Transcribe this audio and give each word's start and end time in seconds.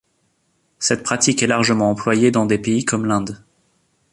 Cette 0.79 1.03
pratique 1.03 1.43
est 1.43 1.47
largement 1.47 1.91
employée 1.91 2.31
dans 2.31 2.47
des 2.47 2.57
pays 2.57 2.85
comme 2.85 3.05
l'Inde. 3.05 3.37